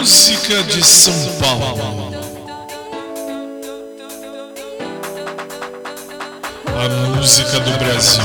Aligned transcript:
música 0.00 0.62
de 0.62 0.82
São 0.82 1.12
Paulo. 1.38 2.10
A 6.74 7.16
música 7.16 7.60
do 7.60 7.70
Brasil. 7.72 8.22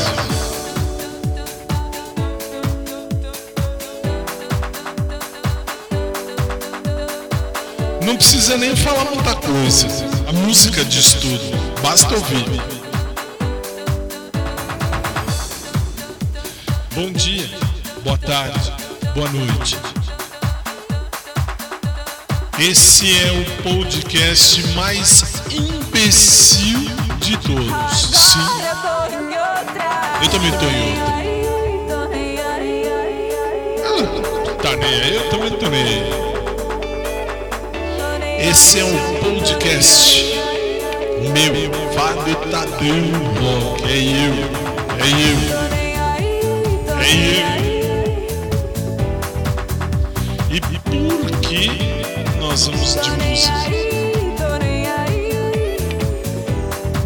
Não 8.05 8.15
precisa 8.15 8.57
nem 8.57 8.73
falar 8.77 9.03
muita 9.11 9.35
coisa. 9.35 9.87
A 10.29 10.31
música 10.31 10.85
diz 10.85 11.15
tudo. 11.15 11.81
Basta 11.81 12.15
ouvir. 12.15 12.45
Bom 16.93 17.11
dia, 17.11 17.49
boa 18.01 18.17
tarde, 18.17 18.71
boa 19.13 19.29
noite. 19.29 19.94
Esse 22.57 23.11
é 23.11 23.31
o 23.33 23.43
podcast 23.63 24.65
mais 24.75 25.43
imbecil 25.51 26.89
de 27.19 27.35
todos. 27.39 28.01
Sim, 28.01 28.39
eu 30.23 30.29
também 30.29 30.51
tô 30.53 30.65
em 30.65 30.89
outra. 30.91 31.15
Tá 34.63 34.73
nem 34.77 35.01
aí, 35.01 35.15
eu 35.15 35.29
também 35.29 35.51
tô 35.51 35.67
nem 35.67 35.83
aí. 35.83 36.01
Esse 38.49 38.79
é 38.79 38.85
um 38.85 39.15
podcast 39.15 40.23
meu, 41.33 41.71
Valetadão 41.93 43.11
Rock. 43.41 43.83
É 43.83 43.97
eu, 43.97 44.33
é 45.01 45.07
eu, 45.11 45.37
é 47.01 47.59
eu. 47.59 47.64
Nós 52.55 52.67
vamos 52.67 52.93
de 52.93 53.11
música? 53.11 53.53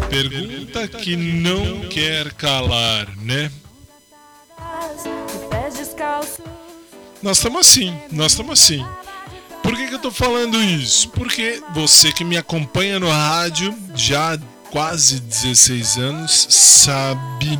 Pergunta 0.08 0.86
que 0.86 1.16
não 1.16 1.88
quer 1.88 2.32
calar, 2.34 3.08
né? 3.16 3.50
Nós 7.20 7.36
estamos 7.36 7.60
assim, 7.60 7.98
nós 8.12 8.30
estamos 8.30 8.60
assim. 8.60 8.86
Por 9.60 9.76
que, 9.76 9.88
que 9.88 9.94
eu 9.94 9.98
tô 9.98 10.12
falando 10.12 10.62
isso? 10.62 11.08
Porque 11.08 11.60
você 11.74 12.12
que 12.12 12.22
me 12.22 12.36
acompanha 12.36 13.00
no 13.00 13.10
rádio 13.10 13.76
já 13.96 14.34
há 14.34 14.38
quase 14.70 15.18
16 15.18 15.96
anos 15.96 16.46
sabe 16.48 17.58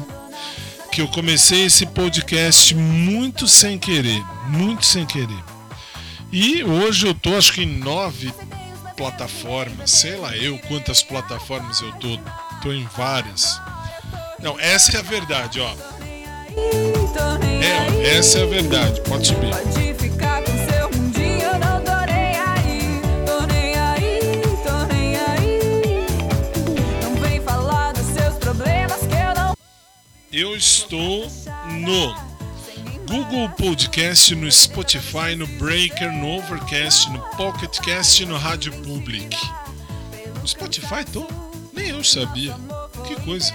que 0.92 1.00
eu 1.00 1.08
comecei 1.08 1.64
esse 1.64 1.84
podcast 1.86 2.72
muito 2.72 3.48
sem 3.48 3.77
querer, 3.77 4.22
muito 4.48 4.86
sem 4.86 5.05
querer. 5.05 5.59
E 6.33 6.62
hoje 6.62 7.09
eu 7.09 7.14
tô 7.14 7.36
acho 7.36 7.53
que 7.53 7.62
em 7.62 7.78
nove 7.78 8.33
plataformas, 8.97 9.91
sei 9.91 10.14
lá 10.14 10.36
eu 10.36 10.59
quantas 10.61 11.03
plataformas 11.03 11.81
eu 11.81 11.91
tô, 11.95 12.19
tô 12.62 12.73
em 12.73 12.86
várias. 12.97 13.61
Não, 14.39 14.58
essa 14.61 14.97
é 14.97 15.01
a 15.01 15.03
verdade, 15.03 15.61
ó. 15.61 15.75
É, 17.61 18.17
essa 18.17 18.39
é 18.39 18.42
a 18.45 18.46
verdade, 18.46 19.01
pode 19.02 19.27
subir. 19.27 19.51
Pode 19.51 19.95
ficar 19.95 20.42
com 20.45 20.52
seu 20.70 20.91
mundinho, 20.91 21.51
não 21.58 21.83
tô 21.83 22.07
nem 22.07 22.39
aí. 22.39 23.01
Tô 23.27 23.47
nem 23.47 23.74
aí, 23.74 24.20
tô 24.64 24.95
nem 24.95 25.17
aí. 25.17 26.07
Não 27.02 27.14
vem 27.17 27.41
falar 27.41 27.92
dos 27.92 28.07
seus 28.07 28.36
problemas 28.36 29.01
que 29.01 29.14
eu 29.14 29.35
não. 29.35 29.57
Eu 30.33 30.57
estou 30.57 31.27
no 31.70 32.30
Google 33.11 33.48
Podcast, 33.48 34.37
no 34.37 34.51
Spotify, 34.53 35.35
no 35.37 35.45
Breaker, 35.59 36.13
no 36.13 36.39
Overcast, 36.39 37.11
no 37.11 37.19
Pocket 37.37 37.81
Cast 37.81 38.23
e 38.23 38.27
no 38.27 38.37
Rádio 38.37 38.73
Public. 38.85 39.37
No 40.41 40.47
Spotify 40.47 41.05
tô? 41.13 41.27
Nem 41.73 41.89
eu 41.89 42.05
sabia. 42.05 42.55
Que 43.09 43.17
coisa. 43.23 43.53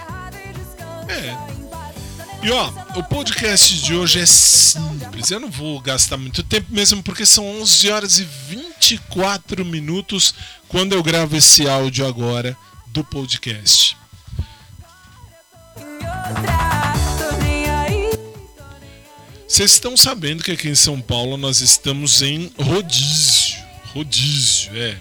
É. 1.08 2.46
E 2.46 2.52
ó, 2.52 2.70
o 2.98 3.04
podcast 3.04 3.82
de 3.82 3.96
hoje 3.96 4.20
é 4.20 4.26
simples. 4.26 5.32
Eu 5.32 5.40
não 5.40 5.50
vou 5.50 5.80
gastar 5.80 6.18
muito 6.18 6.44
tempo 6.44 6.68
mesmo 6.70 7.02
porque 7.02 7.26
são 7.26 7.62
11 7.62 7.90
horas 7.90 8.20
e 8.20 8.26
24 8.50 9.64
minutos 9.64 10.36
quando 10.68 10.92
eu 10.92 11.02
gravo 11.02 11.38
esse 11.38 11.66
áudio 11.66 12.06
agora 12.06 12.58
do 12.88 13.06
podcast. 13.06 13.96
Vocês 19.56 19.72
estão 19.72 19.96
sabendo 19.96 20.44
que 20.44 20.52
aqui 20.52 20.68
em 20.68 20.76
São 20.76 21.00
Paulo 21.00 21.38
nós 21.38 21.62
estamos 21.62 22.22
em 22.22 22.52
rodízio. 22.60 23.56
Rodízio, 23.94 24.76
é. 24.76 25.00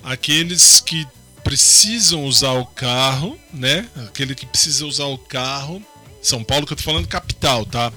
Aqueles 0.00 0.80
que 0.80 1.04
precisam 1.42 2.24
usar 2.24 2.52
o 2.52 2.64
carro, 2.64 3.36
né? 3.52 3.88
Aquele 4.06 4.36
que 4.36 4.46
precisa 4.46 4.86
usar 4.86 5.06
o 5.06 5.18
carro. 5.18 5.84
São 6.22 6.44
Paulo 6.44 6.68
que 6.68 6.72
eu 6.72 6.76
tô 6.76 6.84
falando 6.84 7.08
capital, 7.08 7.66
tá? 7.66 7.92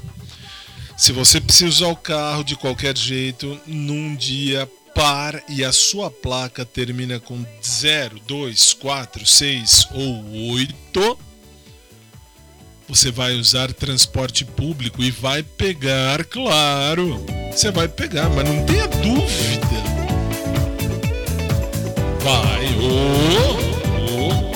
Se 0.98 1.12
você 1.12 1.40
precisa 1.40 1.70
usar 1.70 1.88
o 1.90 1.96
carro 1.96 2.44
de 2.44 2.56
qualquer 2.56 2.98
jeito, 2.98 3.62
num 3.68 4.16
dia 4.16 4.68
par 4.96 5.44
e 5.48 5.64
a 5.64 5.72
sua 5.72 6.10
placa 6.10 6.66
termina 6.66 7.20
com 7.20 7.46
0, 7.64 8.20
2, 8.26 8.74
4, 8.74 9.28
6 9.28 9.90
ou 9.92 10.54
8, 10.54 11.27
você 12.88 13.12
vai 13.12 13.36
usar 13.36 13.74
transporte 13.74 14.46
público 14.46 15.04
e 15.04 15.12
vai 15.12 15.44
pegar, 15.44 16.24
claro. 16.24 17.24
Você 17.52 17.70
vai 17.70 17.88
pegar, 17.88 18.30
mas 18.30 18.48
não 18.48 18.66
tenha 18.66 18.88
dúvida. 18.88 19.68
Vai, 22.22 22.66
ô, 22.80 23.28
ô. 24.14 24.48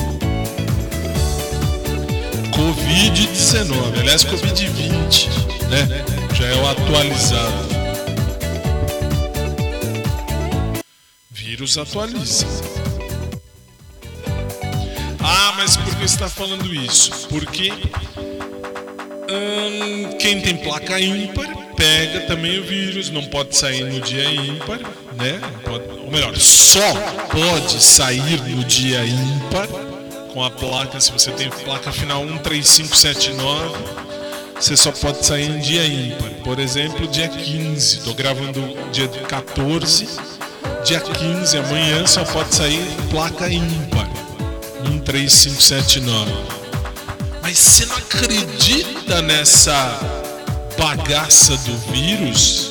Covid-19, 2.51 3.99
aliás, 3.99 4.23
Covid-20, 4.23 5.27
né? 5.69 5.87
Já 6.33 6.45
é 6.45 6.55
o 6.55 6.69
atualizado. 6.69 7.71
Vírus 11.29 11.77
atualiza. 11.77 12.45
Mas 15.61 15.77
por 15.77 15.95
que 15.95 16.05
está 16.05 16.27
falando 16.27 16.73
isso? 16.73 17.27
Porque 17.29 17.71
hum, 19.29 20.17
quem 20.19 20.41
tem 20.41 20.57
placa 20.57 20.99
ímpar 20.99 21.45
pega 21.77 22.21
também 22.21 22.57
o 22.57 22.63
vírus, 22.63 23.11
não 23.11 23.23
pode 23.25 23.55
sair 23.55 23.83
no 23.83 24.01
dia 24.01 24.27
ímpar, 24.31 24.79
né? 25.15 25.39
Pode- 25.63 25.83
ou 26.03 26.09
melhor, 26.09 26.35
só 26.35 26.81
pode 27.29 27.79
sair 27.79 28.41
no 28.41 28.63
dia 28.63 29.05
ímpar 29.05 29.67
com 30.33 30.43
a 30.43 30.49
placa, 30.49 30.99
se 30.99 31.11
você 31.11 31.29
tem 31.29 31.47
placa 31.51 31.91
final 31.91 32.25
13579, 32.25 33.77
você 34.59 34.75
só 34.75 34.91
pode 34.91 35.23
sair 35.23 35.47
em 35.47 35.59
dia 35.59 35.85
ímpar. 35.85 36.31
Por 36.43 36.57
exemplo, 36.57 37.07
dia 37.07 37.29
15, 37.29 38.01
tô 38.01 38.15
gravando 38.15 38.75
dia 38.91 39.07
14, 39.07 40.07
dia 40.83 40.99
15 40.99 41.55
amanhã 41.55 42.07
só 42.07 42.25
pode 42.25 42.55
sair 42.55 42.83
placa 43.11 43.47
ímpar. 43.47 44.10
13579. 44.83 46.31
Mas 47.41 47.57
você 47.57 47.85
não 47.85 47.97
acredita 47.97 49.21
nessa 49.21 49.99
bagaça 50.77 51.57
do 51.57 51.77
vírus? 51.91 52.69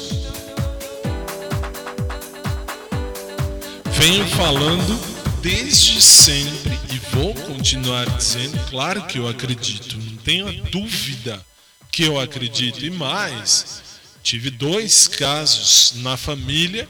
Venho 3.93 4.27
falando 4.29 4.99
desde 5.43 6.01
sempre 6.01 6.79
e 6.91 6.99
vou 7.15 7.35
continuar 7.35 8.09
dizendo, 8.17 8.59
claro 8.71 9.03
que 9.03 9.19
eu 9.19 9.29
acredito, 9.29 9.99
não 9.99 10.17
tenho 10.19 10.51
dúvida 10.65 11.45
que 11.91 12.05
eu 12.05 12.19
acredito. 12.19 12.85
E 12.85 12.91
mais, 12.91 13.83
tive 14.23 14.51
dois 14.51 15.09
casos 15.09 15.95
na 15.97 16.17
família 16.17 16.89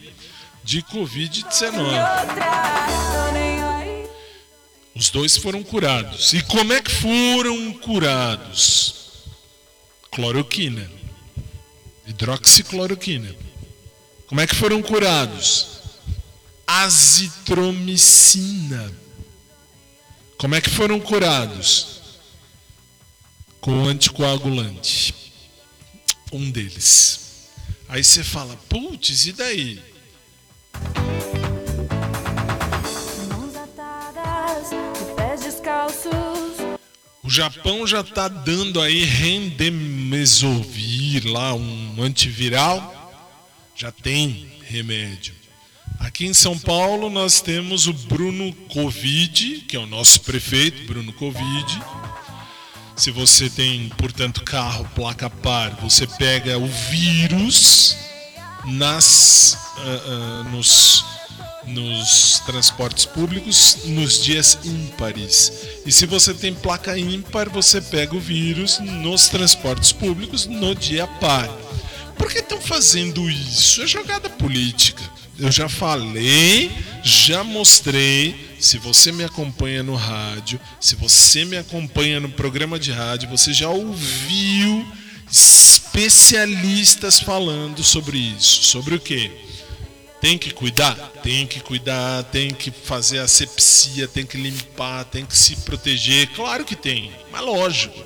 de 0.63 0.83
Covid-19. 0.83 1.73
Os 4.95 5.11
dois 5.11 5.37
foram 5.37 5.63
curados. 5.63 6.33
E 6.33 6.43
como 6.43 6.73
é 6.73 6.81
que 6.83 6.91
foram 6.91 7.73
curados? 7.75 8.95
Cloroquina. 10.11 10.91
Hidroxicloroquina. 12.07 13.37
Como 14.27 14.41
é 14.41 14.47
que 14.47 14.55
foram 14.55 14.81
curados? 14.83 15.67
Azitromicina. 16.67 18.91
Como 20.37 20.55
é 20.55 20.61
que 20.61 20.69
foram 20.71 21.01
curados? 21.01 22.01
Com 23.61 23.87
anticoagulante. 23.87 25.15
Um 26.33 26.51
deles. 26.51 27.21
Aí 27.89 28.03
você 28.03 28.25
fala, 28.25 28.57
putz, 28.69 29.27
e 29.27 29.33
daí? 29.33 29.81
O 37.31 37.33
Japão 37.33 37.87
já 37.87 38.03
tá 38.03 38.27
dando 38.27 38.81
aí 38.81 39.05
rendemesovir 39.05 41.23
vir 41.23 41.31
lá 41.31 41.55
um 41.55 42.03
antiviral, 42.03 43.23
já 43.77 43.93
tem 43.93 44.51
remédio. 44.69 45.33
Aqui 46.01 46.27
em 46.27 46.35
São 46.35 46.59
Paulo 46.59 47.09
nós 47.09 47.41
temos 47.41 47.87
o 47.87 47.93
Bruno 47.93 48.53
Covid, 48.73 49.61
que 49.69 49.77
é 49.77 49.79
o 49.79 49.87
nosso 49.87 50.23
prefeito, 50.23 50.85
Bruno 50.89 51.13
Covid. 51.13 51.81
Se 52.97 53.13
você 53.13 53.49
tem, 53.49 53.89
portanto, 53.91 54.43
carro, 54.43 54.85
placa 54.97 55.31
par, 55.31 55.77
você 55.77 56.09
pega 56.09 56.59
o 56.59 56.67
vírus 56.67 57.97
nas, 58.65 59.57
ah, 59.77 59.83
ah, 59.85 60.43
nos, 60.51 61.05
nos 61.67 62.41
transportes 62.47 63.05
públicos 63.05 63.79
nos 63.87 64.23
dias 64.23 64.59
ímpares. 64.65 65.53
E 65.85 65.93
se 65.93 66.07
você 66.07 66.35
tem 66.35 66.55
placa 66.55 66.99
ímpar, 66.99 67.49
você 67.49 67.81
pega 67.81 68.15
o 68.15 68.21
vírus 68.21 68.79
nos 68.81 69.29
transportes 69.29 69.93
públicos 69.93 70.47
no 70.47 70.75
dia 70.75 71.07
par. 71.07 71.49
Por 72.17 72.31
que 72.31 72.39
estão 72.39 72.61
fazendo 72.61 73.29
isso? 73.31 73.83
É 73.83 73.87
jogada 73.87 74.29
política. 74.29 75.03
Eu 75.39 75.51
já 75.51 75.69
falei, 75.69 76.71
já 77.03 77.43
mostrei. 77.43 78.51
Se 78.61 78.77
você 78.77 79.11
me 79.11 79.25
acompanha 79.25 79.83
no 79.83 79.95
rádio, 79.95 80.61
se 80.79 80.95
você 80.95 81.47
me 81.47 81.57
acompanha 81.57 82.21
no 82.21 82.29
programa 82.29 82.79
de 82.79 82.93
rádio, 82.93 83.31
você 83.31 83.55
já 83.55 83.71
ouviu 83.71 84.87
especialistas 85.31 87.21
falando 87.21 87.83
sobre 87.83 88.19
isso. 88.19 88.65
Sobre 88.65 88.97
o 88.97 89.01
quê? 89.01 89.31
Tem 90.21 90.37
que 90.37 90.53
cuidar? 90.53 90.95
Tem 91.23 91.47
que 91.47 91.61
cuidar, 91.61 92.25
tem 92.25 92.53
que 92.53 92.71
fazer 92.71 93.19
asepsia, 93.19 94.07
tem 94.07 94.27
que 94.27 94.37
limpar, 94.37 95.05
tem 95.07 95.25
que 95.25 95.37
se 95.37 95.57
proteger. 95.57 96.29
Claro 96.29 96.65
que 96.65 96.77
tem, 96.77 97.11
mas 97.33 97.41
lógico. 97.41 98.05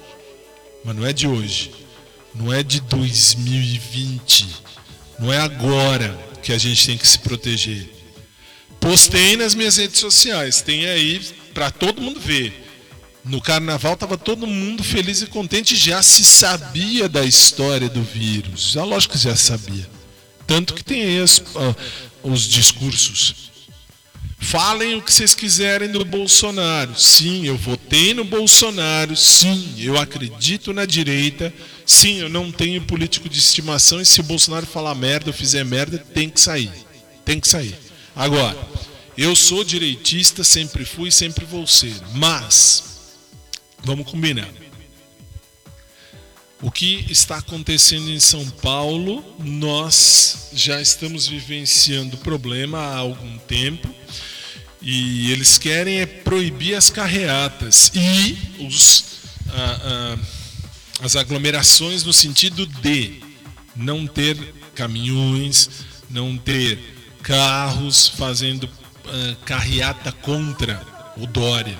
Mas 0.84 0.94
não 0.94 1.05
é 1.05 1.12
de 1.12 1.26
hoje. 1.26 1.72
Não 2.34 2.52
é 2.52 2.62
de 2.62 2.81
2020. 2.81 4.46
Não 5.19 5.32
é 5.32 5.38
agora 5.38 6.16
que 6.43 6.52
a 6.52 6.58
gente 6.58 6.87
tem 6.87 6.96
que 6.96 7.06
se 7.06 7.19
proteger. 7.19 7.90
Postei 8.78 9.37
nas 9.37 9.55
minhas 9.55 9.76
redes 9.76 9.99
sociais, 9.99 10.60
tem 10.60 10.87
aí 10.87 11.20
para 11.52 11.70
todo 11.70 12.02
mundo 12.02 12.20
ver. 12.20 12.62
No 13.25 13.40
carnaval 13.40 13.94
estava 13.94 14.19
todo 14.19 14.46
mundo 14.46 14.84
feliz 14.84 15.22
e 15.22 15.26
contente, 15.26 15.75
já 15.75 16.02
se 16.02 16.22
sabia 16.25 17.08
da 17.08 17.25
história 17.25 17.88
do 17.88 18.02
vírus. 18.02 18.72
Já 18.72 18.84
lógico 18.84 19.14
que 19.14 19.20
já 19.20 19.34
sabia. 19.34 19.88
Tanto 20.46 20.75
que 20.75 20.85
tem 20.85 21.19
as, 21.20 21.43
ah, 21.56 21.75
os 22.23 22.43
discursos. 22.43 23.44
Falem 24.38 24.96
o 24.96 25.02
que 25.02 25.12
vocês 25.12 25.35
quiserem 25.35 25.91
do 25.91 26.05
Bolsonaro. 26.05 26.94
Sim, 26.99 27.46
eu 27.46 27.56
votei 27.56 28.12
no 28.12 28.25
Bolsonaro. 28.25 29.17
Sim, 29.17 29.75
eu 29.79 29.99
acredito 29.99 30.73
na 30.73 30.85
direita. 30.85 31.52
Sim, 31.87 32.20
eu 32.20 32.29
não 32.29 32.52
tenho 32.52 32.82
político 32.82 33.29
de 33.29 33.38
estimação. 33.38 34.00
E 34.00 34.05
se 34.05 34.20
o 34.20 34.25
Bolsonaro 34.25 34.67
falar 34.67 34.94
merda 34.94 35.31
ou 35.31 35.32
fizer 35.32 35.64
merda, 35.64 35.99
tem 35.99 36.29
que 36.29 36.38
sair. 36.38 36.70
Tem 37.25 37.41
que 37.41 37.49
sair. 37.49 37.75
Agora, 38.14 38.56
eu 39.17 39.35
sou 39.35 39.64
direitista, 39.64 40.44
sempre 40.44 40.85
fui 40.85 41.11
sempre 41.11 41.44
vou 41.46 41.67
ser. 41.67 41.94
Mas, 42.14 42.85
vamos 43.82 44.11
combinar. 44.11 44.49
O 46.62 46.70
que 46.70 47.04
está 47.10 47.38
acontecendo 47.38 48.10
em 48.10 48.20
São 48.20 48.48
Paulo, 48.48 49.24
nós 49.38 50.50
já 50.54 50.80
estamos 50.80 51.26
vivenciando 51.26 52.16
o 52.16 52.20
problema 52.20 52.78
há 52.78 52.96
algum 52.96 53.38
tempo 53.38 53.92
e 54.80 55.32
eles 55.32 55.58
querem 55.58 56.00
é 56.00 56.06
proibir 56.06 56.74
as 56.74 56.90
carreatas 56.90 57.90
e 57.94 58.38
os, 58.64 59.04
ah, 59.48 59.80
ah, 59.82 60.18
as 61.02 61.16
aglomerações 61.16 62.04
no 62.04 62.12
sentido 62.12 62.66
de 62.66 63.20
não 63.74 64.06
ter 64.06 64.36
caminhões, 64.74 65.68
não 66.08 66.36
ter 66.36 66.78
carros 67.22 68.08
fazendo 68.08 68.70
ah, 69.06 69.36
carreata 69.44 70.12
contra 70.12 70.80
o 71.16 71.26
Dória, 71.26 71.78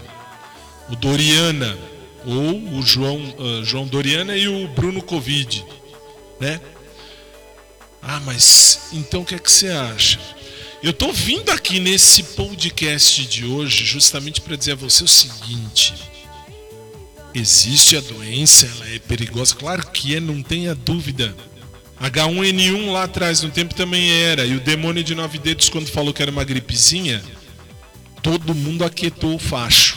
o 0.89 0.97
Doriana 0.97 1.94
ou 2.27 2.79
o 2.79 2.83
João, 2.83 3.21
ah, 3.39 3.65
João 3.65 3.87
Doriana 3.87 4.37
e 4.37 4.49
o 4.49 4.69
Bruno 4.69 5.03
Covid, 5.03 5.65
né? 6.41 6.61
Ah, 8.03 8.21
mas 8.21 8.89
então 8.93 9.23
o 9.23 9.25
que 9.25 9.35
é 9.35 9.39
que 9.39 9.51
você 9.51 9.69
acha? 9.69 10.21
Eu 10.83 10.93
tô 10.93 11.11
vindo 11.11 11.49
aqui 11.51 11.81
nesse 11.81 12.23
podcast 12.23 13.25
de 13.25 13.47
hoje 13.47 13.85
justamente 13.87 14.43
para 14.43 14.55
dizer 14.55 14.73
a 14.73 14.77
você 14.77 15.03
o 15.03 15.09
seguinte: 15.09 15.95
existe 17.35 17.97
a 17.97 18.01
doença, 18.01 18.67
ela 18.67 18.91
é 18.91 18.99
perigosa, 18.99 19.55
claro 19.55 19.87
que 19.91 20.15
é, 20.15 20.21
não 20.21 20.43
tenha 20.43 20.75
dúvida. 20.75 21.35
H1N1 21.99 22.91
lá 22.91 23.05
atrás 23.05 23.41
no 23.41 23.51
tempo 23.51 23.75
também 23.75 24.11
era, 24.11 24.45
e 24.45 24.55
o 24.57 24.61
demônio 24.61 25.03
de 25.03 25.15
nove 25.15 25.39
dedos 25.39 25.71
quando 25.71 25.87
falou 25.87 26.13
que 26.13 26.21
era 26.21 26.31
uma 26.31 26.45
gripezinha, 26.45 27.23
todo 28.23 28.55
mundo 28.55 28.85
aquietou 28.85 29.37
o 29.37 29.39
facho. 29.39 29.94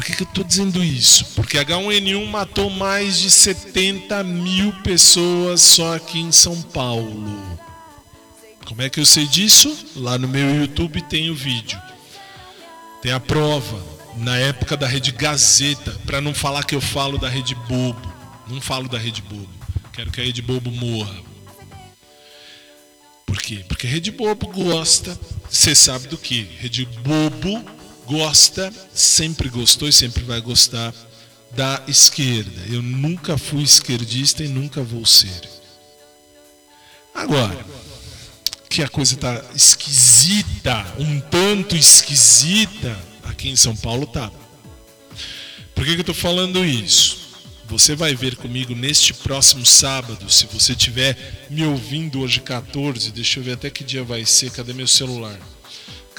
Por 0.00 0.06
que, 0.06 0.14
que 0.14 0.22
eu 0.22 0.26
estou 0.26 0.42
dizendo 0.42 0.82
isso? 0.82 1.26
Porque 1.36 1.58
H1N1 1.58 2.26
matou 2.26 2.70
mais 2.70 3.18
de 3.18 3.30
70 3.30 4.24
mil 4.24 4.72
pessoas 4.82 5.60
só 5.60 5.94
aqui 5.94 6.18
em 6.18 6.32
São 6.32 6.62
Paulo. 6.62 7.60
Como 8.64 8.80
é 8.80 8.88
que 8.88 8.98
eu 8.98 9.04
sei 9.04 9.26
disso? 9.26 9.76
Lá 9.94 10.16
no 10.16 10.26
meu 10.26 10.54
YouTube 10.58 11.02
tem 11.02 11.28
o 11.28 11.34
vídeo. 11.34 11.78
Tem 13.02 13.12
a 13.12 13.20
prova. 13.20 13.78
Na 14.16 14.38
época 14.38 14.74
da 14.74 14.86
Rede 14.86 15.12
Gazeta, 15.12 15.92
para 16.06 16.18
não 16.18 16.32
falar 16.32 16.64
que 16.64 16.74
eu 16.74 16.80
falo 16.80 17.18
da 17.18 17.28
Rede 17.28 17.54
Bobo. 17.54 18.10
Não 18.48 18.58
falo 18.58 18.88
da 18.88 18.96
Rede 18.96 19.20
Bobo. 19.20 19.50
Quero 19.92 20.10
que 20.10 20.22
a 20.22 20.24
Rede 20.24 20.40
Bobo 20.40 20.70
morra. 20.70 21.20
Por 23.26 23.36
quê? 23.36 23.66
Porque 23.68 23.86
a 23.86 23.90
Rede 23.90 24.10
Bobo 24.10 24.46
gosta, 24.46 25.20
você 25.50 25.74
sabe 25.74 26.08
do 26.08 26.16
que? 26.16 26.48
Rede 26.58 26.86
Bobo 27.04 27.79
gosta, 28.10 28.72
sempre 28.92 29.48
gostou 29.48 29.88
e 29.88 29.92
sempre 29.92 30.24
vai 30.24 30.40
gostar 30.40 30.92
da 31.52 31.80
esquerda. 31.86 32.60
Eu 32.68 32.82
nunca 32.82 33.38
fui 33.38 33.62
esquerdista 33.62 34.42
e 34.42 34.48
nunca 34.48 34.82
vou 34.82 35.06
ser. 35.06 35.48
Agora, 37.14 37.56
que 38.68 38.82
a 38.82 38.88
coisa 38.88 39.16
tá 39.16 39.44
esquisita, 39.54 40.84
um 40.98 41.20
tanto 41.20 41.76
esquisita, 41.76 42.98
aqui 43.22 43.48
em 43.48 43.54
São 43.56 43.76
Paulo 43.76 44.06
tá. 44.06 44.28
Por 45.72 45.84
que, 45.84 45.94
que 45.94 46.00
eu 46.00 46.04
tô 46.04 46.14
falando 46.14 46.64
isso? 46.64 47.20
Você 47.68 47.94
vai 47.94 48.12
ver 48.16 48.34
comigo 48.34 48.74
neste 48.74 49.14
próximo 49.14 49.64
sábado, 49.64 50.28
se 50.28 50.46
você 50.46 50.72
estiver 50.72 51.46
me 51.48 51.64
ouvindo 51.64 52.20
hoje 52.20 52.40
14, 52.40 53.12
deixa 53.12 53.38
eu 53.38 53.44
ver 53.44 53.52
até 53.52 53.70
que 53.70 53.84
dia 53.84 54.02
vai 54.02 54.24
ser, 54.26 54.50
cadê 54.50 54.72
meu 54.72 54.88
celular? 54.88 55.38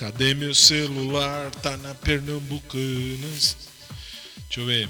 Cadê 0.02 0.34
meu 0.34 0.56
celular? 0.56 1.52
Tá 1.62 1.78
na 1.78 1.94
Pernambucanas. 1.94 3.56
Deixa 4.48 4.60
eu 4.60 4.66
ver. 4.66 4.90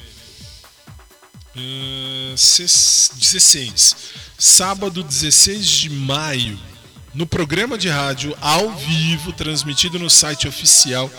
Uh, 1.53 2.34
16. 2.34 3.96
Sábado 4.38 5.03
16 5.03 5.68
de 5.68 5.89
maio, 5.89 6.58
no 7.13 7.27
programa 7.27 7.77
de 7.77 7.89
rádio 7.89 8.34
ao 8.39 8.74
vivo, 8.74 9.34
transmitido 9.34 10.00
no 10.00 10.10
site 10.10 10.48
oficial 10.48 11.12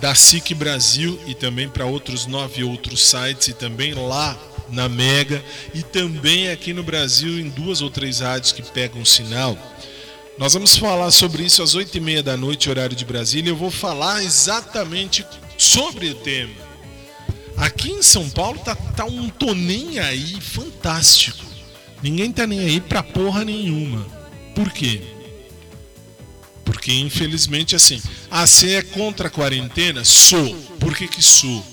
da 0.00 0.14
SIC 0.14 0.54
Brasil 0.54 1.20
e 1.26 1.34
também 1.34 1.68
para 1.68 1.84
outros 1.84 2.24
nove 2.24 2.64
outros 2.64 3.06
sites 3.06 3.48
e 3.48 3.52
também 3.52 3.92
lá 3.92 4.38
na 4.70 4.88
Mega 4.88 5.44
e 5.74 5.82
também 5.82 6.50
aqui 6.50 6.72
no 6.72 6.82
Brasil 6.82 7.38
em 7.38 7.50
duas 7.50 7.82
ou 7.82 7.90
três 7.90 8.20
rádios 8.20 8.52
que 8.52 8.62
pegam 8.62 9.04
sinal. 9.04 9.58
Nós 10.36 10.52
vamos 10.52 10.76
falar 10.76 11.12
sobre 11.12 11.44
isso 11.44 11.62
às 11.62 11.76
oito 11.76 11.96
e 11.96 12.00
meia 12.00 12.22
da 12.22 12.36
noite, 12.36 12.68
horário 12.68 12.96
de 12.96 13.04
Brasília. 13.04 13.50
Eu 13.50 13.56
vou 13.56 13.70
falar 13.70 14.24
exatamente 14.24 15.24
sobre 15.56 16.08
o 16.08 16.14
tema. 16.16 16.52
Aqui 17.56 17.92
em 17.92 18.02
São 18.02 18.28
Paulo 18.28 18.58
tá, 18.58 18.74
tá 18.74 19.04
um 19.04 19.28
tô 19.28 19.54
nem 19.54 20.00
aí 20.00 20.40
fantástico. 20.40 21.44
Ninguém 22.02 22.32
tá 22.32 22.48
nem 22.48 22.58
aí 22.58 22.80
pra 22.80 23.00
porra 23.00 23.44
nenhuma. 23.44 24.04
Por 24.56 24.72
quê? 24.72 25.02
Porque 26.64 26.92
infelizmente 26.92 27.76
assim, 27.76 28.02
ah, 28.28 28.44
você 28.44 28.74
é 28.74 28.82
contra 28.82 29.28
a 29.28 29.30
quarentena? 29.30 30.04
Sou. 30.04 30.56
Por 30.80 30.96
que 30.96 31.06
que 31.06 31.22
sou? 31.22 31.64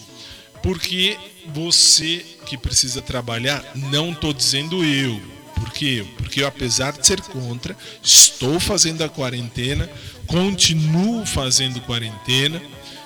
Porque 0.61 1.17
você 1.51 2.23
que 2.45 2.55
precisa 2.55 3.01
trabalhar, 3.01 3.65
não 3.73 4.13
tô 4.13 4.31
dizendo 4.31 4.85
eu. 4.85 5.19
Por 5.61 5.71
quê? 5.71 6.03
Porque 6.17 6.41
eu, 6.41 6.47
apesar 6.47 6.91
de 6.91 7.05
ser 7.05 7.21
contra, 7.21 7.77
estou 8.01 8.59
fazendo 8.59 9.03
a 9.03 9.09
quarentena, 9.09 9.87
continuo 10.25 11.23
fazendo 11.23 11.79
quarentena, 11.81 12.59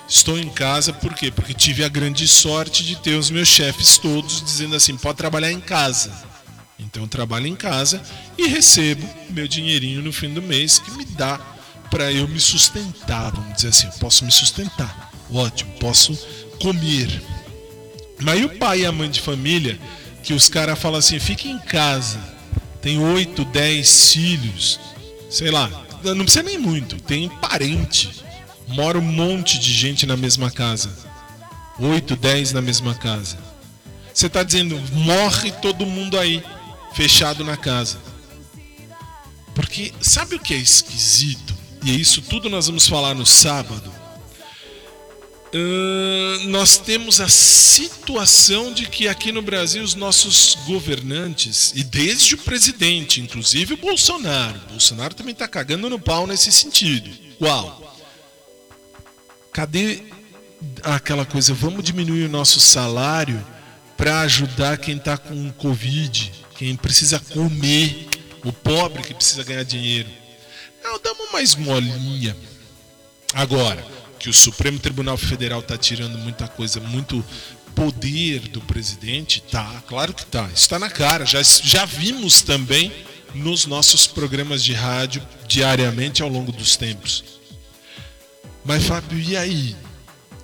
estou 0.08 0.38
em 0.38 0.48
casa, 0.48 0.90
por 0.90 1.12
quê? 1.12 1.30
Porque 1.30 1.52
tive 1.52 1.84
a 1.84 1.88
grande 1.88 2.26
sorte 2.26 2.82
de 2.82 2.96
ter 2.96 3.14
os 3.14 3.28
meus 3.28 3.46
chefes 3.46 3.98
todos 3.98 4.42
dizendo 4.42 4.74
assim: 4.74 4.96
pode 4.96 5.18
trabalhar 5.18 5.52
em 5.52 5.60
casa. 5.60 6.10
Então 6.78 7.06
trabalho 7.06 7.46
em 7.46 7.54
casa 7.54 8.02
e 8.38 8.46
recebo 8.46 9.06
meu 9.28 9.46
dinheirinho 9.46 10.00
no 10.00 10.12
fim 10.12 10.32
do 10.32 10.40
mês 10.40 10.78
que 10.78 10.90
me 10.92 11.04
dá 11.04 11.38
para 11.90 12.10
eu 12.10 12.26
me 12.26 12.40
sustentar, 12.40 13.32
vamos 13.32 13.56
dizer 13.56 13.68
assim, 13.68 13.86
eu 13.86 13.92
posso 13.94 14.24
me 14.24 14.32
sustentar. 14.32 15.12
Ótimo, 15.30 15.72
posso 15.78 16.16
comer. 16.58 17.22
Mas 18.18 18.40
e 18.40 18.44
o 18.46 18.48
pai 18.56 18.80
e 18.80 18.86
a 18.86 18.92
mãe 18.92 19.10
de 19.10 19.20
família 19.20 19.78
que 20.22 20.32
os 20.32 20.48
caras 20.48 20.78
falam 20.78 20.98
assim, 20.98 21.18
fica 21.18 21.46
em 21.48 21.58
casa. 21.58 22.35
Tem 22.86 23.00
8, 23.00 23.44
10 23.46 24.12
filhos, 24.12 24.78
sei 25.28 25.50
lá, 25.50 25.68
não 26.04 26.22
precisa 26.22 26.44
nem 26.44 26.56
muito, 26.56 26.94
tem 27.02 27.28
parente. 27.28 28.22
Mora 28.68 28.96
um 28.96 29.02
monte 29.02 29.58
de 29.58 29.72
gente 29.72 30.06
na 30.06 30.16
mesma 30.16 30.52
casa. 30.52 30.96
8, 31.80 32.14
10 32.14 32.52
na 32.52 32.62
mesma 32.62 32.94
casa. 32.94 33.38
Você 34.14 34.28
está 34.28 34.44
dizendo, 34.44 34.80
morre 34.92 35.50
todo 35.50 35.84
mundo 35.84 36.16
aí, 36.16 36.40
fechado 36.94 37.42
na 37.42 37.56
casa. 37.56 37.98
Porque 39.52 39.92
sabe 40.00 40.36
o 40.36 40.40
que 40.40 40.54
é 40.54 40.56
esquisito? 40.56 41.56
E 41.84 42.00
isso 42.00 42.22
tudo 42.22 42.48
nós 42.48 42.68
vamos 42.68 42.86
falar 42.86 43.16
no 43.16 43.26
sábado. 43.26 43.92
Nós 46.48 46.76
temos 46.78 47.20
a 47.20 47.28
situação 47.28 48.72
de 48.72 48.86
que 48.86 49.08
aqui 49.08 49.32
no 49.32 49.40
Brasil 49.40 49.82
os 49.82 49.94
nossos 49.94 50.54
governantes, 50.66 51.72
e 51.74 51.82
desde 51.82 52.34
o 52.34 52.38
presidente, 52.38 53.20
inclusive 53.20 53.74
o 53.74 53.76
Bolsonaro, 53.78 54.58
Bolsonaro 54.70 55.14
também 55.14 55.32
está 55.32 55.48
cagando 55.48 55.88
no 55.88 55.98
pau 55.98 56.26
nesse 56.26 56.52
sentido. 56.52 57.10
Qual? 57.38 57.96
Cadê 59.52 60.02
aquela 60.82 61.24
coisa? 61.24 61.54
Vamos 61.54 61.82
diminuir 61.82 62.24
o 62.24 62.30
nosso 62.30 62.60
salário 62.60 63.44
para 63.96 64.20
ajudar 64.20 64.76
quem 64.76 64.96
está 64.96 65.16
com 65.16 65.50
Covid, 65.52 66.32
quem 66.58 66.76
precisa 66.76 67.18
comer, 67.18 68.08
o 68.44 68.52
pobre 68.52 69.02
que 69.02 69.14
precisa 69.14 69.42
ganhar 69.42 69.64
dinheiro. 69.64 70.08
Não, 70.84 71.00
damos 71.00 71.32
mais 71.32 71.54
molinha. 71.54 72.36
Agora, 73.32 73.84
que 74.26 74.30
o 74.30 74.34
Supremo 74.34 74.76
Tribunal 74.76 75.16
Federal 75.16 75.60
está 75.60 75.78
tirando 75.78 76.18
muita 76.18 76.48
coisa, 76.48 76.80
muito 76.80 77.24
poder 77.76 78.40
do 78.48 78.60
presidente, 78.60 79.40
tá, 79.40 79.80
claro 79.86 80.12
que 80.12 80.26
tá. 80.26 80.50
Está 80.52 80.80
na 80.80 80.90
cara. 80.90 81.24
Já, 81.24 81.40
já 81.44 81.84
vimos 81.84 82.42
também 82.42 82.92
nos 83.36 83.66
nossos 83.66 84.04
programas 84.04 84.64
de 84.64 84.72
rádio 84.72 85.22
diariamente 85.46 86.24
ao 86.24 86.28
longo 86.28 86.50
dos 86.50 86.74
tempos. 86.74 87.22
Mas 88.64 88.82
Fábio, 88.82 89.16
e 89.16 89.36
aí? 89.36 89.76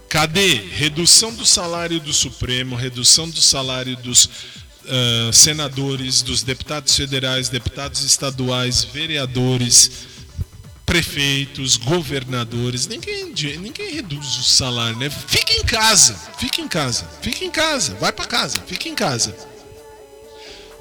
Cadê 0.08 0.54
redução 0.54 1.34
do 1.34 1.44
salário 1.44 1.98
do 1.98 2.12
Supremo, 2.12 2.76
redução 2.76 3.28
do 3.28 3.40
salário 3.40 3.96
dos 3.96 4.26
uh, 4.26 5.32
senadores, 5.32 6.22
dos 6.22 6.44
deputados 6.44 6.94
federais, 6.94 7.48
deputados 7.48 8.04
estaduais, 8.04 8.84
vereadores, 8.84 10.11
prefeitos, 10.92 11.78
governadores? 11.78 12.86
Ninguém, 12.86 13.32
ninguém 13.56 13.94
reduz 13.94 14.36
o 14.36 14.42
salário, 14.42 14.98
né? 14.98 15.08
Fica 15.08 15.54
em 15.54 15.64
casa, 15.64 16.14
fica 16.38 16.60
em 16.60 16.68
casa, 16.68 17.08
fica 17.22 17.42
em 17.46 17.50
casa, 17.50 17.94
vai 17.94 18.12
para 18.12 18.26
casa, 18.26 18.60
fica 18.66 18.90
em 18.90 18.94
casa. 18.94 19.34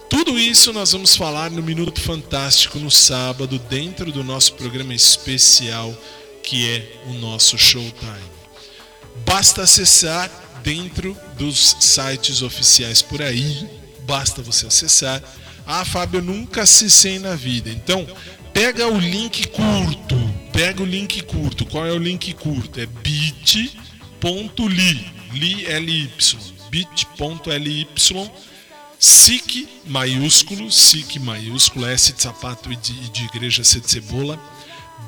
Tudo 0.10 0.38
isso 0.38 0.74
nós 0.74 0.92
vamos 0.92 1.16
falar 1.16 1.50
no 1.50 1.64
Minuto 1.64 2.02
Fantástico 2.02 2.78
no 2.78 2.92
sábado, 2.92 3.58
dentro 3.70 4.12
do 4.12 4.22
nosso 4.22 4.56
programa 4.56 4.94
especial 4.94 5.98
que 6.44 6.70
é 6.70 7.02
o 7.08 7.14
nosso 7.14 7.58
Showtime. 7.58 8.32
Basta 9.26 9.62
acessar 9.62 10.30
dentro 10.62 11.18
dos 11.38 11.78
sites 11.80 12.42
oficiais 12.42 13.02
por 13.02 13.22
aí. 13.22 13.66
Basta 14.02 14.42
você 14.42 14.68
acessar. 14.68 15.24
Ah, 15.66 15.86
Fábio, 15.86 16.20
eu 16.20 16.24
nunca 16.24 16.64
acessei 16.64 17.20
na 17.20 17.36
vida. 17.36 17.70
Então, 17.70 18.08
pega 18.54 18.88
o 18.88 19.00
link 19.00 19.48
curto. 19.48 20.16
Pega 20.52 20.82
o 20.82 20.86
link 20.86 21.22
curto. 21.24 21.66
Qual 21.66 21.86
é 21.86 21.92
o 21.92 21.98
link 21.98 22.34
curto? 22.34 22.80
É 22.80 22.86
bit.ly. 22.86 23.72
Li, 25.34 25.66
L-Y. 25.66 26.10
bit.ly. 26.70 27.88
SIC 29.00 29.68
maiúsculo, 29.88 30.72
SIC 30.72 31.18
maiúsculo, 31.20 31.88
S 31.88 32.14
de 32.14 32.22
sapato 32.22 32.72
e 32.72 32.76
de, 32.76 33.10
de 33.10 33.24
igreja, 33.26 33.64
C 33.64 33.80
de 33.80 33.90
cebola. 33.90 34.40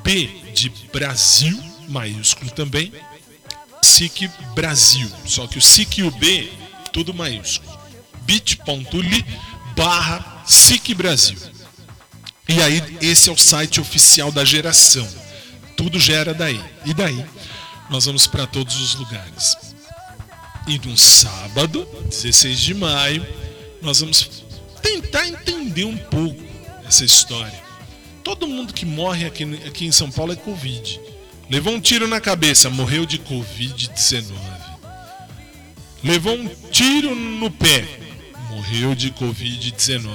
B 0.02 0.26
de 0.52 0.68
Brasil, 0.92 1.56
maiúsculo 1.88 2.50
também. 2.50 2.92
SIC 3.82 4.28
Brasil. 4.54 5.08
Só 5.26 5.46
que 5.46 5.58
o 5.58 5.62
SIC 5.62 5.98
e 5.98 6.02
o 6.02 6.10
B, 6.10 6.50
tudo 6.92 7.14
maiúsculo. 7.14 7.78
bit.ly 8.22 9.24
barra 9.76 10.33
SIC 10.46 10.94
Brasil. 10.94 11.38
E 12.48 12.60
aí, 12.60 12.82
esse 13.00 13.28
é 13.28 13.32
o 13.32 13.38
site 13.38 13.80
oficial 13.80 14.30
da 14.30 14.44
geração. 14.44 15.08
Tudo 15.76 15.98
gera 15.98 16.34
daí. 16.34 16.60
E 16.84 16.92
daí, 16.92 17.24
nós 17.90 18.04
vamos 18.04 18.26
para 18.26 18.46
todos 18.46 18.80
os 18.80 18.94
lugares. 18.94 19.56
E 20.66 20.78
no 20.78 20.96
sábado, 20.96 21.86
16 22.08 22.58
de 22.58 22.74
maio, 22.74 23.26
nós 23.82 24.00
vamos 24.00 24.44
tentar 24.82 25.26
entender 25.26 25.84
um 25.84 25.96
pouco 25.96 26.42
essa 26.86 27.04
história. 27.04 27.62
Todo 28.22 28.46
mundo 28.46 28.72
que 28.72 28.86
morre 28.86 29.26
aqui, 29.26 29.44
aqui 29.66 29.86
em 29.86 29.92
São 29.92 30.10
Paulo 30.10 30.32
é 30.32 30.36
Covid. 30.36 31.00
Levou 31.50 31.74
um 31.74 31.80
tiro 31.80 32.08
na 32.08 32.20
cabeça, 32.20 32.70
morreu 32.70 33.04
de 33.04 33.18
Covid-19. 33.18 34.32
Levou 36.02 36.34
um 36.34 36.48
tiro 36.70 37.14
no 37.14 37.50
pé, 37.50 37.86
morreu 38.50 38.94
de 38.94 39.10
Covid-19. 39.12 40.08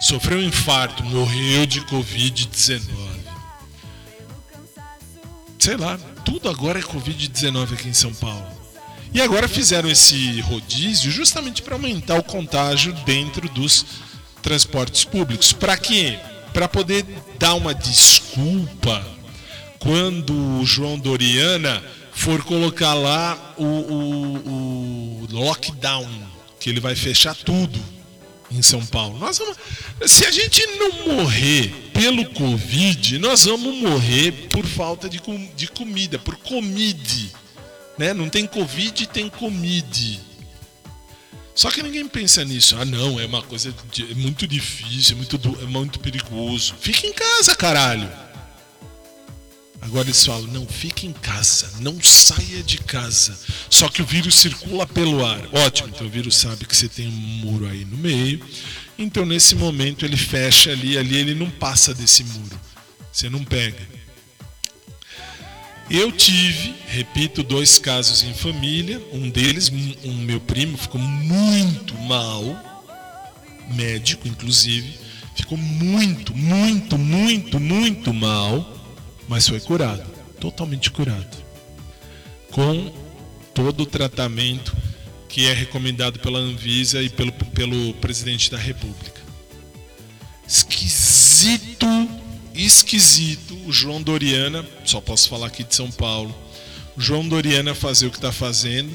Sofreu 0.00 0.38
um 0.38 0.42
infarto, 0.42 1.02
morreu 1.04 1.66
de 1.66 1.80
Covid-19. 1.82 2.80
Sei 5.58 5.76
lá, 5.76 5.96
tudo 6.24 6.48
agora 6.48 6.78
é 6.78 6.82
Covid-19 6.82 7.72
aqui 7.72 7.88
em 7.88 7.94
São 7.94 8.12
Paulo. 8.14 8.46
E 9.14 9.20
agora 9.20 9.48
fizeram 9.48 9.88
esse 9.88 10.40
rodízio 10.40 11.10
justamente 11.10 11.62
para 11.62 11.74
aumentar 11.74 12.18
o 12.18 12.22
contágio 12.22 12.92
dentro 13.06 13.48
dos 13.48 13.86
transportes 14.42 15.04
públicos. 15.04 15.52
Para 15.52 15.76
quê? 15.76 16.18
Para 16.52 16.68
poder 16.68 17.06
dar 17.38 17.54
uma 17.54 17.74
desculpa 17.74 19.04
quando 19.78 20.60
o 20.60 20.66
João 20.66 20.98
Doriana 20.98 21.82
for 22.12 22.42
colocar 22.42 22.94
lá 22.94 23.54
o, 23.56 23.64
o, 23.64 25.24
o 25.24 25.28
lockdown, 25.30 26.08
que 26.64 26.70
ele 26.70 26.80
vai 26.80 26.96
fechar 26.96 27.34
tudo 27.34 27.78
em 28.50 28.62
São 28.62 28.84
Paulo. 28.86 29.18
Nós 29.18 29.36
vamos, 29.36 29.54
se 30.06 30.24
a 30.24 30.30
gente 30.30 30.66
não 30.78 31.14
morrer 31.14 31.68
pelo 31.92 32.24
Covid, 32.30 33.18
nós 33.18 33.44
vamos 33.44 33.76
morrer 33.76 34.32
por 34.48 34.64
falta 34.64 35.06
de, 35.06 35.20
de 35.54 35.68
comida, 35.68 36.18
por 36.18 36.36
comida. 36.36 36.98
Né? 37.98 38.14
Não 38.14 38.30
tem 38.30 38.46
Covid, 38.46 39.06
tem 39.08 39.28
comida. 39.28 39.86
Só 41.54 41.70
que 41.70 41.82
ninguém 41.82 42.08
pensa 42.08 42.42
nisso. 42.46 42.76
Ah, 42.78 42.86
não, 42.86 43.20
é 43.20 43.26
uma 43.26 43.42
coisa 43.42 43.74
de, 43.92 44.10
é 44.10 44.14
muito 44.14 44.46
difícil, 44.46 45.16
é 45.16 45.18
muito, 45.18 45.58
é 45.60 45.66
muito 45.66 46.00
perigoso. 46.00 46.76
Fica 46.80 47.06
em 47.06 47.12
casa, 47.12 47.54
caralho. 47.54 48.10
Agora 49.84 50.06
eles 50.06 50.24
falam: 50.24 50.46
não, 50.46 50.66
fique 50.66 51.06
em 51.06 51.12
casa, 51.12 51.70
não 51.80 52.02
saia 52.02 52.62
de 52.62 52.78
casa. 52.78 53.38
Só 53.68 53.88
que 53.88 54.00
o 54.00 54.06
vírus 54.06 54.36
circula 54.36 54.86
pelo 54.86 55.24
ar. 55.24 55.46
Ótimo, 55.52 55.90
então 55.94 56.06
o 56.06 56.10
vírus 56.10 56.36
sabe 56.36 56.64
que 56.64 56.74
você 56.74 56.88
tem 56.88 57.06
um 57.06 57.10
muro 57.10 57.68
aí 57.68 57.84
no 57.84 57.98
meio. 57.98 58.40
Então 58.98 59.26
nesse 59.26 59.54
momento 59.54 60.04
ele 60.04 60.16
fecha 60.16 60.70
ali, 60.70 60.96
ali 60.96 61.16
ele 61.16 61.34
não 61.34 61.50
passa 61.50 61.92
desse 61.94 62.24
muro. 62.24 62.58
Você 63.12 63.28
não 63.28 63.44
pega. 63.44 63.94
Eu 65.90 66.10
tive, 66.10 66.74
repito, 66.88 67.42
dois 67.42 67.78
casos 67.78 68.22
em 68.22 68.32
família. 68.32 69.02
Um 69.12 69.28
deles, 69.28 69.70
um, 70.02 70.14
meu 70.14 70.40
primo, 70.40 70.78
ficou 70.78 70.98
muito 70.98 71.94
mal, 71.94 72.42
médico 73.74 74.26
inclusive, 74.26 74.98
ficou 75.36 75.58
muito, 75.58 76.34
muito, 76.34 76.96
muito, 76.96 77.60
muito 77.60 78.14
mal 78.14 78.73
mas 79.28 79.48
foi 79.48 79.60
curado, 79.60 80.04
totalmente 80.40 80.90
curado, 80.90 81.36
com 82.50 82.92
todo 83.54 83.82
o 83.82 83.86
tratamento 83.86 84.76
que 85.28 85.46
é 85.46 85.52
recomendado 85.52 86.20
pela 86.20 86.38
Anvisa 86.38 87.02
e 87.02 87.08
pelo, 87.08 87.32
pelo 87.32 87.94
presidente 87.94 88.50
da 88.50 88.58
República. 88.58 89.20
Esquisito, 90.46 91.86
esquisito 92.54 93.54
o 93.66 93.72
João 93.72 94.02
Doriana, 94.02 94.64
só 94.84 95.00
posso 95.00 95.28
falar 95.28 95.46
aqui 95.46 95.64
de 95.64 95.74
São 95.74 95.90
Paulo, 95.90 96.34
o 96.96 97.00
João 97.00 97.26
Doriana 97.26 97.74
fazer 97.74 98.06
o 98.06 98.10
que 98.10 98.16
está 98.18 98.30
fazendo 98.30 98.92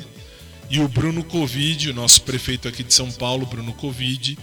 e 0.69 0.79
o 0.79 0.87
Bruno 0.87 1.23
Covid, 1.23 1.89
o 1.89 1.93
nosso 1.93 2.21
prefeito 2.21 2.67
aqui 2.67 2.83
de 2.83 2.93
São 2.93 3.11
Paulo, 3.11 3.45
Bruno 3.45 3.73
Covid, 3.73 4.37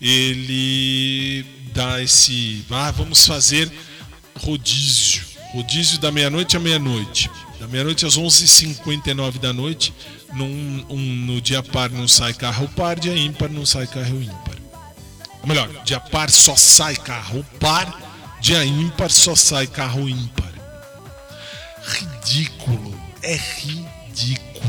ele 0.00 1.44
dá 1.72 2.02
esse, 2.02 2.64
ah, 2.70 2.90
vamos 2.90 3.26
fazer 3.26 3.72
rodízio. 4.36 5.22
Rodízio 5.52 5.98
da 5.98 6.10
meia-noite 6.10 6.56
à 6.56 6.60
meia-noite. 6.60 7.30
Da 7.60 7.68
meia-noite 7.68 8.04
às 8.04 8.18
11h59 8.18 9.38
da 9.38 9.52
noite. 9.52 9.94
Num, 10.32 10.84
um, 10.88 10.98
no 10.98 11.40
dia 11.40 11.62
par 11.62 11.90
não 11.90 12.08
sai 12.08 12.34
carro 12.34 12.68
par, 12.68 12.98
dia 12.98 13.16
ímpar 13.16 13.50
não 13.50 13.64
sai 13.64 13.86
carro 13.86 14.20
ímpar. 14.20 14.56
Ou 15.42 15.48
melhor, 15.48 15.68
dia 15.84 16.00
par 16.00 16.30
só 16.30 16.56
sai 16.56 16.96
carro 16.96 17.44
par, 17.60 18.00
dia 18.40 18.64
ímpar 18.64 19.10
só 19.10 19.36
sai 19.36 19.66
carro 19.66 20.08
ímpar. 20.08 20.52
Ridículo. 21.84 22.98
É 23.22 23.36
ridículo. 23.36 24.64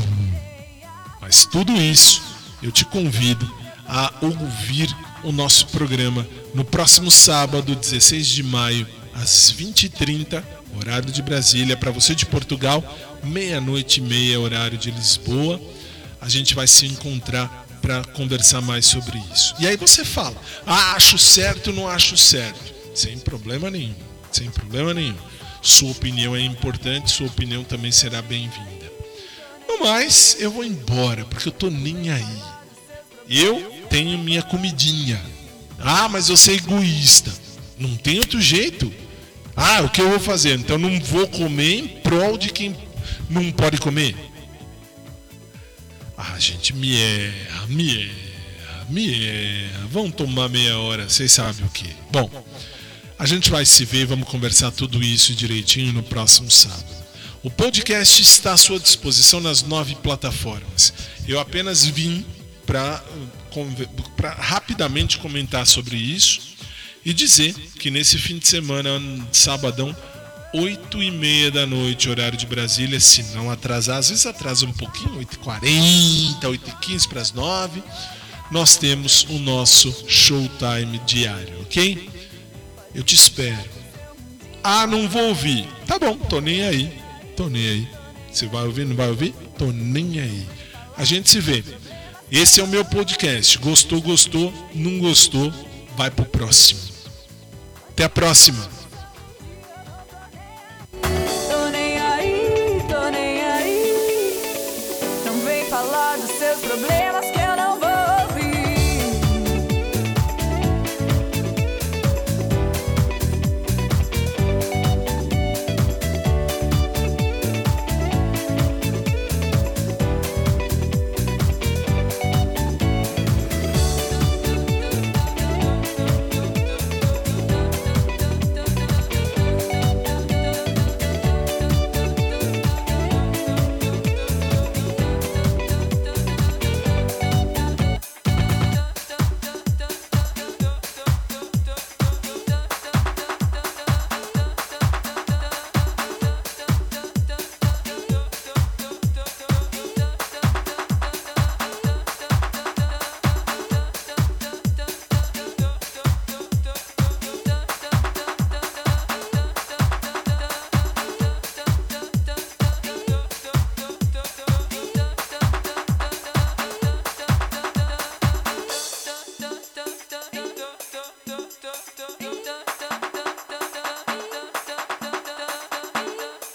Mas 1.20 1.44
tudo 1.44 1.72
isso 1.72 2.22
eu 2.62 2.70
te 2.70 2.84
convido 2.84 3.52
a 3.88 4.12
ouvir 4.20 4.94
o 5.22 5.32
nosso 5.32 5.66
programa 5.68 6.26
no 6.54 6.64
próximo 6.64 7.10
sábado, 7.10 7.74
16 7.74 8.26
de 8.26 8.42
maio, 8.42 8.86
às 9.22 9.52
20h30, 9.52 10.42
horário 10.78 11.10
de 11.10 11.22
Brasília, 11.22 11.76
para 11.76 11.90
você 11.90 12.14
de 12.14 12.26
Portugal, 12.26 12.82
meia-noite 13.22 14.00
e 14.00 14.02
meia, 14.02 14.40
horário 14.40 14.78
de 14.78 14.90
Lisboa. 14.90 15.60
A 16.20 16.28
gente 16.28 16.54
vai 16.54 16.66
se 16.66 16.86
encontrar 16.86 17.66
para 17.80 18.04
conversar 18.04 18.60
mais 18.60 18.86
sobre 18.86 19.22
isso. 19.32 19.54
E 19.58 19.66
aí 19.66 19.76
você 19.76 20.04
fala: 20.04 20.36
ah, 20.66 20.92
acho 20.94 21.18
certo, 21.18 21.72
não 21.72 21.88
acho 21.88 22.16
certo. 22.16 22.74
Sem 22.94 23.18
problema 23.18 23.70
nenhum. 23.70 23.94
Sem 24.32 24.50
problema 24.50 24.92
nenhum. 24.92 25.16
Sua 25.62 25.90
opinião 25.90 26.34
é 26.36 26.40
importante, 26.40 27.10
sua 27.10 27.26
opinião 27.26 27.64
também 27.64 27.92
será 27.92 28.22
bem-vinda. 28.22 28.92
No 29.68 29.84
mais, 29.84 30.36
eu 30.38 30.50
vou 30.50 30.64
embora, 30.64 31.24
porque 31.24 31.48
eu 31.48 31.52
tô 31.52 31.70
nem 31.70 32.10
aí. 32.10 32.42
Eu 33.28 33.60
tenho 33.90 34.18
minha 34.18 34.42
comidinha. 34.42 35.20
Ah, 35.78 36.08
mas 36.08 36.28
eu 36.28 36.36
sou 36.36 36.54
egoísta. 36.54 37.32
Não 37.78 37.96
tem 37.96 38.18
outro 38.18 38.40
jeito. 38.40 38.92
Ah, 39.56 39.80
o 39.82 39.88
que 39.88 40.02
eu 40.02 40.10
vou 40.10 40.20
fazer? 40.20 40.58
Então 40.58 40.76
não 40.76 41.00
vou 41.00 41.26
comer 41.26 41.78
em 41.78 41.88
prol 41.88 42.36
de 42.36 42.50
quem 42.50 42.76
não 43.30 43.50
pode 43.50 43.78
comer? 43.78 44.14
Ah, 46.16 46.38
gente, 46.38 46.74
me 46.74 46.94
erra, 46.96 47.66
me 47.66 48.02
erra, 48.02 48.86
me 48.88 49.24
erra. 49.24 49.86
Vamos 49.90 50.14
tomar 50.14 50.48
meia 50.48 50.78
hora, 50.78 51.08
vocês 51.08 51.32
sabem 51.32 51.64
o 51.64 51.70
que. 51.70 51.88
Bom, 52.10 52.30
a 53.18 53.24
gente 53.24 53.50
vai 53.50 53.64
se 53.64 53.84
ver, 53.84 54.06
vamos 54.06 54.28
conversar 54.28 54.70
tudo 54.70 55.02
isso 55.02 55.34
direitinho 55.34 55.92
no 55.92 56.02
próximo 56.02 56.50
sábado. 56.50 56.96
O 57.42 57.50
podcast 57.50 58.20
está 58.20 58.52
à 58.52 58.56
sua 58.56 58.78
disposição 58.78 59.40
nas 59.40 59.62
nove 59.62 59.94
plataformas. 59.96 60.92
Eu 61.26 61.40
apenas 61.40 61.84
vim 61.84 62.24
para 62.66 63.02
rapidamente 64.38 65.18
comentar 65.18 65.66
sobre 65.66 65.96
isso 65.96 66.56
e 67.06 67.14
dizer 67.14 67.54
que 67.78 67.90
nesse 67.90 68.18
fim 68.18 68.36
de 68.36 68.46
semana, 68.46 69.00
sabadão, 69.32 69.96
8 70.52 71.02
e 71.02 71.10
meia 71.10 71.50
da 71.50 71.64
noite, 71.64 72.10
horário 72.10 72.36
de 72.36 72.44
Brasília, 72.46 73.00
se 73.00 73.22
não 73.34 73.50
atrasar, 73.50 73.98
às 73.98 74.10
vezes 74.10 74.26
atrasa 74.26 74.66
um 74.66 74.72
pouquinho, 74.72 75.20
8h40, 75.20 76.40
8h15 76.40 77.08
para 77.08 77.20
as 77.22 77.32
9 77.32 77.82
nós 78.50 78.76
temos 78.76 79.24
o 79.28 79.38
nosso 79.38 79.92
showtime 80.08 81.00
diário, 81.04 81.60
ok? 81.62 82.08
Eu 82.94 83.02
te 83.02 83.14
espero. 83.14 83.64
Ah, 84.62 84.86
não 84.86 85.08
vou 85.08 85.28
ouvir. 85.28 85.68
Tá 85.86 85.98
bom, 85.98 86.16
tô 86.16 86.40
nem 86.40 86.62
aí. 86.62 86.92
Tô 87.36 87.48
nem 87.48 87.68
aí. 87.68 87.88
Você 88.32 88.46
vai 88.46 88.64
ouvir, 88.64 88.84
não 88.84 88.96
vai 88.96 89.08
ouvir? 89.08 89.34
Tô 89.58 89.72
nem 89.72 90.20
aí. 90.20 90.46
A 90.96 91.04
gente 91.04 91.28
se 91.28 91.40
vê. 91.40 91.62
Esse 92.30 92.60
é 92.60 92.64
o 92.64 92.68
meu 92.68 92.84
podcast. 92.84 93.58
Gostou, 93.58 94.00
gostou. 94.00 94.52
Não 94.74 94.98
gostou, 94.98 95.52
vai 95.96 96.10
pro 96.10 96.24
próximo. 96.24 96.95
Até 97.96 98.04
a 98.04 98.10
próxima. 98.10 98.75